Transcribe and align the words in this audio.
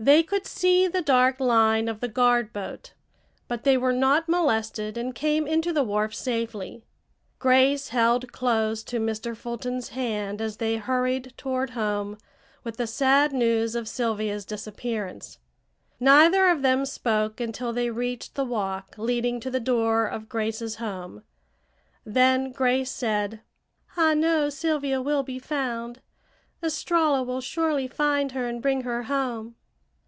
They 0.00 0.22
could 0.22 0.46
see 0.46 0.86
the 0.86 1.02
dark 1.02 1.40
line 1.40 1.88
of 1.88 1.98
the 1.98 2.06
guard 2.06 2.52
boat, 2.52 2.92
but 3.48 3.64
they 3.64 3.76
were 3.76 3.92
not 3.92 4.28
molested 4.28 4.96
and 4.96 5.12
came 5.12 5.44
into 5.44 5.72
the 5.72 5.82
wharf 5.82 6.14
safely. 6.14 6.84
Grace 7.40 7.88
held 7.88 8.30
close 8.30 8.84
to 8.84 9.00
Mr. 9.00 9.36
Fulton's 9.36 9.88
hand 9.88 10.40
as 10.40 10.58
they 10.58 10.76
hurried 10.76 11.34
toward 11.36 11.70
home 11.70 12.16
with 12.62 12.76
the 12.76 12.86
sad 12.86 13.32
news 13.32 13.74
of 13.74 13.88
Sylvia's 13.88 14.44
disappearance. 14.44 15.40
Neither 15.98 16.46
of 16.46 16.62
them 16.62 16.86
spoke 16.86 17.40
until 17.40 17.72
they 17.72 17.90
reached 17.90 18.36
the 18.36 18.44
walk 18.44 18.94
leading 18.98 19.40
to 19.40 19.50
the 19.50 19.58
door 19.58 20.06
of 20.06 20.28
Grace's 20.28 20.76
home, 20.76 21.24
then 22.04 22.52
Grace 22.52 22.92
said: 22.92 23.40
"I 23.96 24.14
know 24.14 24.48
Sylvia 24.48 25.02
will 25.02 25.24
be 25.24 25.40
found. 25.40 26.00
Estralla 26.62 27.24
will 27.24 27.40
surely 27.40 27.88
find 27.88 28.30
her 28.30 28.46
and 28.46 28.62
bring 28.62 28.82
her 28.82 29.02
home." 29.02 29.56